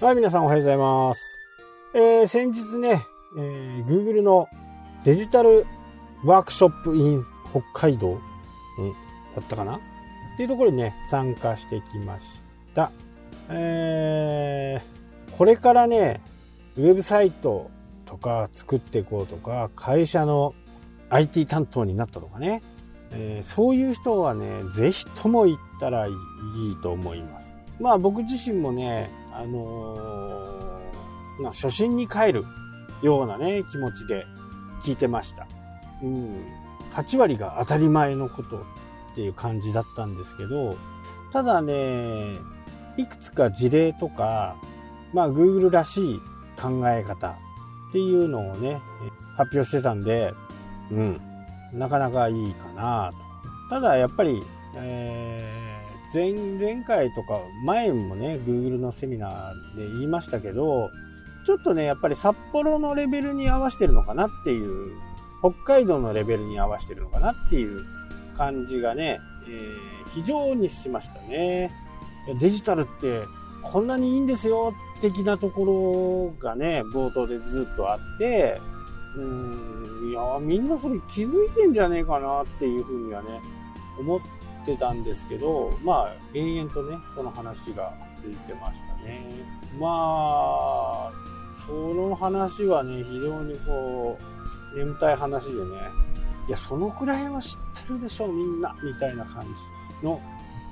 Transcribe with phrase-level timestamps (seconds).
[0.00, 1.38] はい、皆さんおはようございます。
[1.92, 4.48] えー、先日ね、えー、Google の
[5.04, 5.66] デジタル
[6.24, 8.18] ワークショップ in 北海道、うん、
[9.36, 9.76] だったかな？
[9.76, 9.80] っ
[10.38, 12.26] ていうところにね、参加してきまし
[12.72, 12.92] た。
[13.50, 16.22] えー、これからね、
[16.78, 17.70] ウェブサイト
[18.06, 20.54] とか作っていこうとか、会社の
[21.10, 22.62] IT 担当になったとかね、
[23.10, 26.14] えーそういう人はね、ぜひとも行ったらいい
[26.82, 27.54] と思います。
[27.78, 32.44] まあ僕自身もね、あのーな初心に帰る
[33.02, 34.26] ようなね、気持ちで
[34.82, 35.46] 聞いてました。
[36.02, 36.44] うん。
[36.92, 38.62] 8割が当たり前のことっ
[39.14, 40.76] ていう感じだったんですけど、
[41.32, 42.38] ただね、
[42.98, 44.56] いくつか事例とか、
[45.14, 46.20] まあ Google らしい
[46.60, 48.82] 考え方っていうのをね、
[49.36, 50.34] 発表してたんで、
[50.90, 51.20] うん。
[51.72, 53.12] なかなかいいかな
[53.68, 53.76] と。
[53.76, 54.42] ただやっぱり、
[54.76, 55.69] えー
[56.12, 60.90] 前前回とか前もね Google のセミナーで言いましたけど
[61.46, 64.92] ちょっとねやっぱり札幌のレベルに合わせてるのかなっていう
[65.40, 67.84] 北海道のレベルに合わせてるのかなっていう
[68.36, 71.70] 感じがね、えー非常にしましたね。
[72.40, 73.24] デジタルって
[73.62, 78.60] こんなにいいんですよ的なところがね冒頭でずっとあって
[79.16, 83.40] うーんいやみんなそれ気づいてんじゃねえかなっていうふうにはね
[83.98, 84.26] 思って
[84.76, 89.26] たんですけどまあ延々とねその話が続いてましたね。
[89.78, 91.12] まあ
[91.66, 94.18] その話はね非常にこ
[94.74, 95.56] う眠たい話でね
[96.48, 99.44] いやそのくらいは知ってるでしょみんなみたいな感
[100.00, 100.20] じの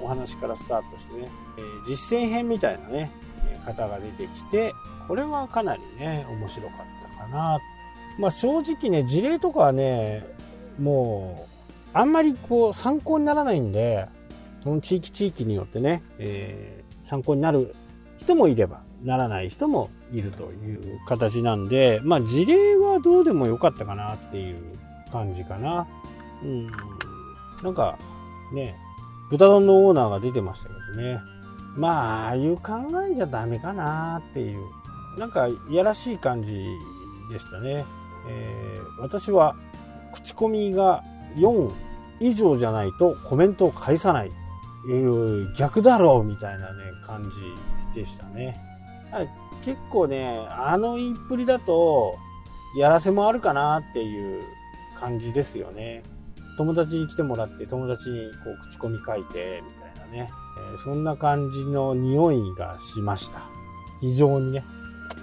[0.00, 3.10] お話からスタートしてね、えー実践編みたいなね
[3.64, 4.72] 方が出てきて
[5.08, 7.58] これはかなりね面白かったかな。
[8.18, 10.24] まあ正直ね事例とかはね
[10.78, 11.53] もう
[11.94, 14.08] あんまりこう参考にならないんで
[14.62, 17.74] その地域地域によってね、えー参考になる
[18.16, 24.56] 人もいればならない人もいるという形なんでまあ事例はどうでもよかったかなっていう
[25.12, 25.86] 感じかな。
[26.42, 26.66] うん。
[27.62, 27.98] なんか
[28.54, 28.74] ね
[29.30, 31.20] 豚丼のオーナーが出てましたけどね。
[31.76, 32.72] まあああいう考
[33.10, 34.64] えじゃダメかなっていう。
[35.18, 36.52] なんかいやらしい感じ
[37.30, 37.84] でしたね、
[38.28, 39.54] えー私は
[40.12, 41.04] 口コミが
[41.36, 41.70] 4
[42.20, 44.32] 以上じゃないとコメントを返さない、
[44.88, 47.30] えー逆だろうみたいなね感
[47.94, 48.60] じでしたね。
[49.64, 52.16] 結構ねあの言いっぷりだと
[52.76, 54.42] やらせもあるかなっていう
[54.98, 56.02] 感じですよね。
[56.56, 63.42] 友達に来てもらって友達にこう口コミ書いてみたいなね、えーそんな感じの匂いがしました。
[64.00, 64.64] 非常にね。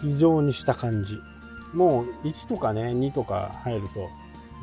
[0.02, 1.19] 非常にした感じ。
[1.73, 4.09] もう1とかね2とか入ると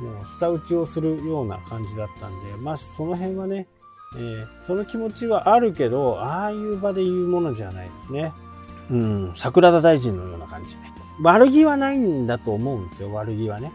[0.00, 3.66] もう舌打ちをするような感じだったんでまあその辺はね、
[4.16, 8.32] えーその気持ちはあるけどああいう場で言うものじゃないですね。
[8.90, 10.76] うん桜田大臣のような感じ。
[11.22, 13.72] 悪気はないんだと思うんですよ悪気はね。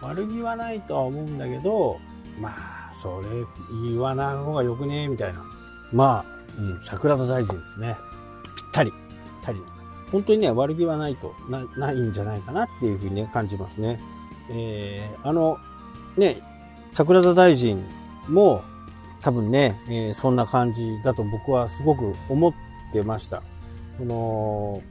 [0.00, 1.98] 悪気はないとは思うんだけど
[2.40, 3.28] まあそれ
[3.88, 5.44] 言わない方がよくねみたいな。
[5.92, 7.96] まあ、うん、桜田大臣ですね。
[8.56, 9.00] ぴったりぴっ
[9.42, 9.62] たり。
[10.10, 13.98] 本当にね悪気はないとなないんじゃないかなっていうふうにね感じますね。
[14.52, 15.58] えーあの
[16.16, 16.42] ね
[16.92, 17.82] 桜田大臣
[18.28, 18.62] も
[19.20, 22.52] 多分ね、えーそんな感じだと僕はすごく思っ
[22.92, 23.42] てました。
[23.98, 24.82] この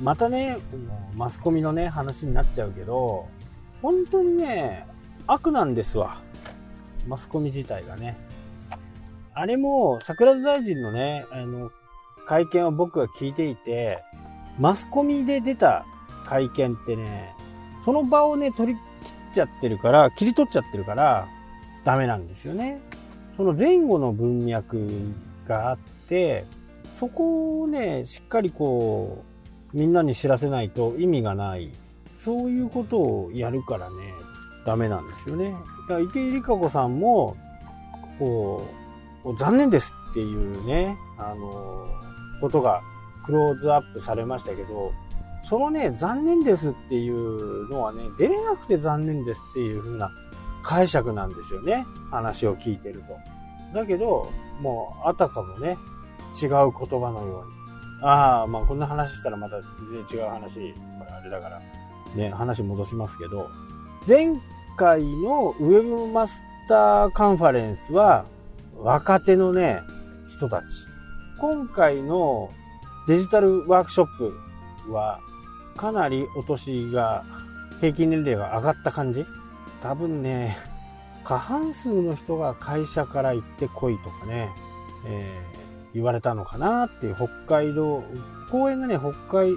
[0.00, 0.58] またね
[1.16, 3.26] マスコミのね話になっちゃうけど
[3.80, 4.86] 本当にね
[5.26, 6.20] 悪なんですわ。
[7.06, 8.16] マスコミ自体がね。
[9.34, 11.70] あれも桜田大臣のねあの
[12.26, 14.02] 会見を僕が聞いていて
[14.58, 15.84] マスコミで出た
[16.24, 17.34] 会見ってね
[17.84, 21.28] その場をね取り切っちゃってるから切り取っちゃってるから
[21.84, 22.80] ダメなんですよね。
[23.36, 24.88] その前後の文脈
[25.46, 25.78] があっ
[26.08, 26.46] て
[26.94, 29.24] そこをねしっかりこ
[29.74, 31.70] うみんなに知らせないと意味がない。
[32.24, 33.96] そういうことをやるからね
[34.64, 35.50] ダメなんですよね。
[35.88, 37.36] だから池井璃花子さんも
[38.18, 38.66] こ
[39.24, 41.86] う残念ですっていうねあの
[42.40, 42.80] ことが
[43.26, 44.92] クローズアップされましたけど
[45.44, 50.10] そのね残念ですっていうのはね出れなくて残念ですっていう風な
[50.62, 51.86] 解釈なんですよね。
[52.10, 53.02] 話を聞いてる
[53.72, 53.78] と。
[53.78, 54.30] だけど
[54.60, 55.76] もうあたかもね
[56.40, 57.54] 違う言葉のように。
[58.02, 59.60] ああまあこんな話したらまた
[59.90, 60.54] 全然違う話
[60.98, 61.60] これあれだから。
[62.14, 63.50] ね話戻しますけど。
[64.08, 64.34] 前
[64.76, 68.26] 回のウェブマスターカンファレンスは
[68.78, 69.80] 若手のね
[70.28, 70.64] 人たち。
[71.38, 72.50] 今回の
[73.06, 74.34] デジタルワークショップ
[74.92, 75.20] は
[75.76, 77.24] かなりお年が
[77.80, 79.24] 平均年齢が上がった感じ？
[79.82, 80.56] 多分ね
[81.24, 84.50] 過半数の人が会社から行ってこいとかね、
[85.06, 87.14] えー言われたのかなっていう。
[87.14, 88.02] 北海道、
[88.50, 89.12] 公園がね、北
[89.44, 89.52] 海、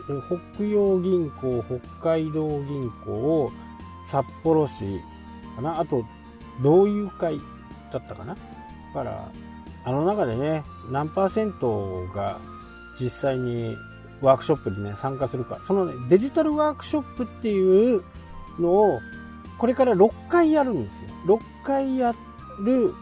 [0.56, 3.52] 北洋銀行、北海道銀行、
[4.06, 5.02] 札幌市
[5.56, 6.06] かな、あと、
[6.62, 7.42] 同友会
[7.92, 8.36] だったかな？
[8.36, 8.40] だ
[8.94, 9.31] から、
[9.84, 12.40] あの中でね、何パーセントが
[13.02, 13.75] 実際に
[14.22, 15.60] ワークショップにね、参加するか。
[15.66, 18.04] そのね、デジタルワークショップっていう
[18.60, 19.00] のを、
[19.58, 21.10] これから6回やるんですよ。
[21.25, 22.16] 6回や
[22.64, 22.94] る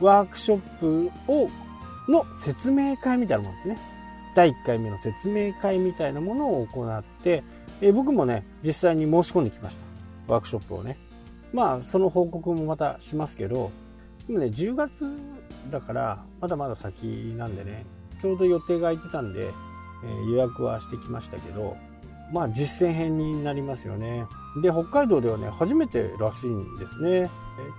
[0.00, 1.48] ワークショップを、
[2.08, 3.78] の説明会みたいなものですね。
[4.34, 7.42] 第1回目の説明会みたいなものを行って、
[7.80, 9.84] え僕もね、実際に申し込んできました。
[10.32, 10.98] ワークショップをね。
[11.52, 13.70] まあ、その報告もまたしますけど、
[14.28, 15.06] 今ね、10月
[15.70, 17.86] だから、まだまだ先なんでね、
[18.20, 19.52] ちょうど予定が空いてたんで、
[20.04, 21.76] え、予約はしてきましたけど、
[22.32, 24.26] まあ実践編になりますよね。
[24.62, 27.30] で、北海道ではね、初めてらしいんですね。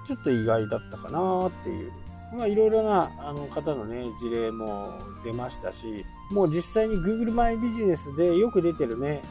[0.08, 1.92] ちょっと意外だったかなっていう。
[2.34, 9.22] まあいろいろなあの方のね、事例も出ましたし、もう実際に Google マイビジネスでよく出てるね、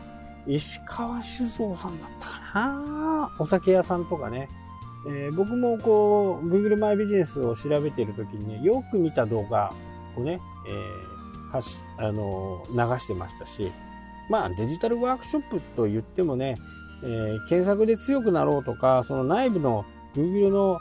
[0.46, 4.48] 石川酒造さんだったかなお酒屋さんとかね。
[5.08, 9.72] えー、僕もこう、Google マイビジネスを調べてる時にね、よく見た動画
[10.16, 11.15] をね、えー
[11.56, 13.72] はしあの流してましたし、
[14.28, 16.56] まあ、デジタルワークショップと言ってもね、
[17.02, 20.80] えー、検索で強くなろうとか、その内部の Google の、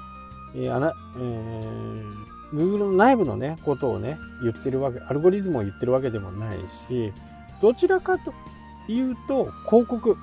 [0.56, 2.14] えーあなえー、
[2.54, 6.58] Google の内部のね、ことをね、言ってるわけ、アルゴリズムを言ってるわけでもない
[6.88, 7.14] し、
[7.62, 8.34] どちらかと
[8.88, 10.18] いうと、広告、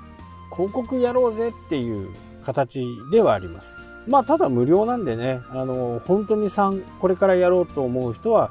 [0.55, 2.11] 広告やろうぜっていう
[2.43, 3.77] 形ではあります。
[4.09, 8.51] まあ、ただ無料なんでね、あの、本当に3、これからやろうと思う人は、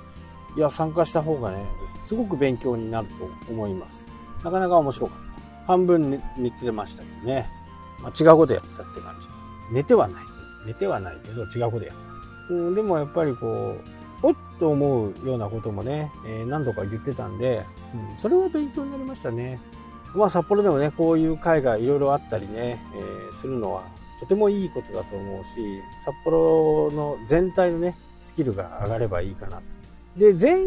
[0.55, 1.65] いや、参加した方がね、
[2.03, 3.07] すごく勉強になる
[3.47, 4.09] と思います。
[4.43, 5.67] なかなか面白かった。
[5.67, 7.49] 半分寝寝てましたけどね。
[8.01, 9.27] まあ、違うことやってたって感じ。
[9.73, 10.23] 寝てはない。
[10.65, 11.95] 寝てはないけど違うことやっ
[12.49, 12.53] た。
[12.53, 13.77] うん、でもやっぱりこ
[14.23, 19.59] う、おっと思うようなこともね、えー、何度か言ってたんで、うん、それは勉強になりましたね。
[20.13, 23.83] まあ札幌でもね、こういう会がいろいろあったりね、えー、するのは
[24.19, 29.61] とてもいいことだと思うし、札幌の全体のね、スキルが上がればいいかな。
[30.15, 30.65] で、前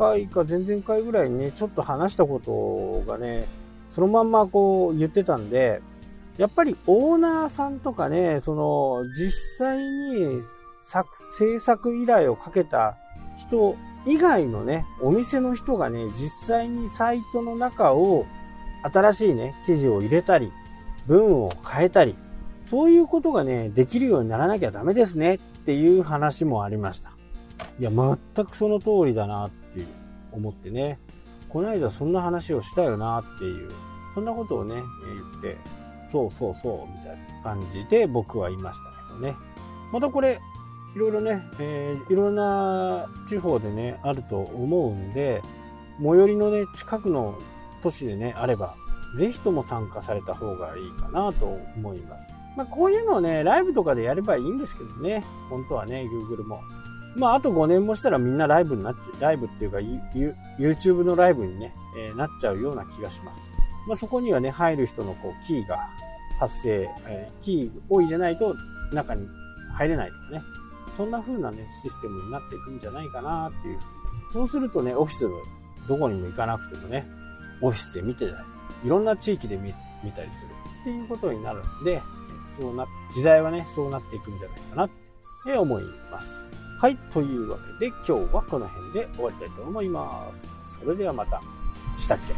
[0.00, 3.46] 回か前々回ぐらいにね、ちょっと話したことがね、
[3.90, 5.82] そのまんまこう言ってたんで、
[6.38, 10.42] やっぱりオーナーさんとかね、その実際に
[10.80, 11.06] 作
[11.36, 12.96] 制作依頼をかけた
[13.36, 13.76] 人
[14.06, 18.24] 以外のね、お店の人がね、実際にサイトの中を
[18.82, 20.50] 新しいね、記事を入れたり、
[21.06, 22.16] 文を変えたり、
[22.64, 27.10] そういうことがね、できるようにならなきゃダメですねっていう話もありました。
[27.78, 29.50] いや、全くその通りだなっ
[30.32, 30.98] 思ってね、
[31.48, 33.70] この間そんな話をしたよなっていう、
[34.14, 35.56] そんなことをね、言って、
[36.08, 39.36] そうそうそう、みたいな感じで僕は言いましたけどね。
[39.92, 40.40] またこれ、
[40.94, 45.42] いろいろね、えー、いろんな地方でね、あると思うんで、
[45.98, 47.38] 最寄りのね、近くの
[47.82, 48.74] 都市でね、あれば、
[49.16, 51.46] ぜひとも参加された方がいいかなと
[51.76, 52.32] 思います。
[52.56, 56.60] まあ、こういうのをね、ライブとかでやればいいんですけどね、本当はね、Google も。
[57.16, 59.78] まあ、あと5年もしたらみんなライブになっちゃう、ライブっていうか、
[60.58, 63.54] YouTube のライブにね、えー、なっちゃうような気がします。
[63.86, 65.78] まあ、そこにはね、入る人のこう、キーが
[66.38, 68.54] 発生、えー、キーを入れないと
[68.92, 69.26] 中に
[69.76, 70.42] 入れないとかね。
[70.96, 73.78] そんな風なね、システムになっていくんじゃないかなっていう。
[74.32, 75.26] そうするとね、オフィス
[75.88, 77.06] どこにも行かなくてもね、
[77.60, 78.36] オフィスで見てたり、
[78.84, 80.48] いろんな地域で見見たりする
[80.80, 82.02] っていうことになるんで、
[82.58, 84.90] そうな、時代はね、そうなっていくんじゃないかなっ
[85.44, 86.46] て思います。
[86.80, 90.78] はい、というわけで今日はこの辺で終わりたいと思います。
[90.80, 91.42] それではまた。
[91.98, 92.32] したっけ？